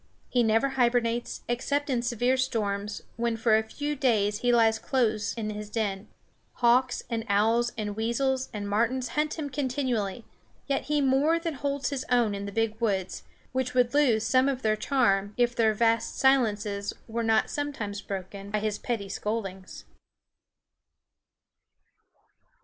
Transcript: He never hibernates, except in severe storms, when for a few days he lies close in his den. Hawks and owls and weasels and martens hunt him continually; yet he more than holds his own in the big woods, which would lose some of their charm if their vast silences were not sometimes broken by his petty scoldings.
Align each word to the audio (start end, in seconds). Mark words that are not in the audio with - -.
He 0.29 0.41
never 0.41 0.69
hibernates, 0.69 1.43
except 1.47 1.87
in 1.87 2.01
severe 2.01 2.35
storms, 2.35 3.03
when 3.17 3.37
for 3.37 3.55
a 3.55 3.61
few 3.61 3.95
days 3.95 4.39
he 4.39 4.51
lies 4.51 4.79
close 4.79 5.31
in 5.35 5.51
his 5.51 5.69
den. 5.69 6.07
Hawks 6.53 7.03
and 7.07 7.23
owls 7.29 7.71
and 7.77 7.95
weasels 7.95 8.49
and 8.51 8.67
martens 8.67 9.09
hunt 9.09 9.35
him 9.37 9.47
continually; 9.51 10.25
yet 10.65 10.85
he 10.85 11.01
more 11.01 11.37
than 11.37 11.53
holds 11.53 11.91
his 11.91 12.03
own 12.09 12.33
in 12.33 12.47
the 12.47 12.51
big 12.51 12.81
woods, 12.81 13.21
which 13.51 13.75
would 13.75 13.93
lose 13.93 14.25
some 14.25 14.49
of 14.49 14.63
their 14.63 14.75
charm 14.75 15.35
if 15.37 15.55
their 15.55 15.71
vast 15.75 16.17
silences 16.17 16.95
were 17.07 17.21
not 17.21 17.51
sometimes 17.51 18.01
broken 18.01 18.49
by 18.49 18.57
his 18.59 18.79
petty 18.79 19.07
scoldings. 19.07 19.85